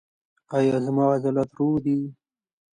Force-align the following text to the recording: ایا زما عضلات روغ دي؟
ایا 0.57 0.75
زما 0.85 1.03
عضلات 1.13 1.49
روغ 1.57 1.75
دي؟ 1.85 1.97